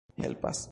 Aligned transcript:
helpas 0.17 0.59